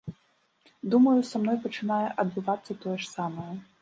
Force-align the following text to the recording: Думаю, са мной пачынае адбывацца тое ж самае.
Думаю, 0.93 1.13
са 1.31 1.41
мной 1.43 1.57
пачынае 1.65 2.07
адбывацца 2.25 2.81
тое 2.87 2.97
ж 3.05 3.11
самае. 3.15 3.51